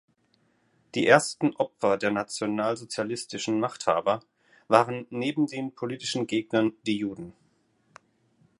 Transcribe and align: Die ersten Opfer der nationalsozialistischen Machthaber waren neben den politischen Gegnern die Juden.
Die 0.95 1.05
ersten 1.05 1.55
Opfer 1.57 1.95
der 1.95 2.09
nationalsozialistischen 2.09 3.59
Machthaber 3.59 4.21
waren 4.67 5.05
neben 5.11 5.45
den 5.45 5.75
politischen 5.75 6.25
Gegnern 6.25 6.73
die 6.87 6.97
Juden. 6.97 7.33